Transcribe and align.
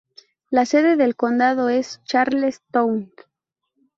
La 0.49 0.65
sede 0.65 0.95
del 0.95 1.15
condado 1.15 1.69
es 1.69 2.01
Charles 2.05 2.63
Town. 2.71 3.11